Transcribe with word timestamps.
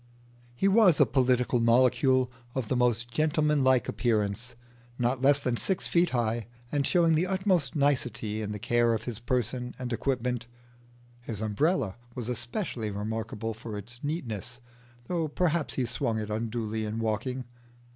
He 0.55 0.67
was 0.67 0.99
a 0.99 1.05
political 1.05 1.59
molecule 1.59 2.31
of 2.55 2.69
the 2.69 2.75
most 2.75 3.11
gentleman 3.11 3.63
like 3.63 3.87
appearance, 3.87 4.55
not 4.97 5.21
less 5.21 5.39
than 5.39 5.57
six 5.57 5.87
feet 5.87 6.09
high, 6.09 6.47
and 6.71 6.87
showing 6.87 7.13
the 7.13 7.27
utmost 7.27 7.75
nicety 7.75 8.41
in 8.41 8.51
the 8.51 8.57
care 8.57 8.95
of 8.95 9.03
his 9.03 9.19
person 9.19 9.75
and 9.77 9.93
equipment. 9.93 10.47
His 11.19 11.39
umbrella 11.39 11.97
was 12.15 12.29
especially 12.29 12.89
remarkable 12.89 13.53
for 13.53 13.77
its 13.77 14.03
neatness, 14.03 14.57
though 15.05 15.27
perhaps 15.27 15.75
he 15.75 15.85
swung 15.85 16.17
it 16.17 16.31
unduly 16.31 16.83
in 16.83 16.97
walking. 16.97 17.43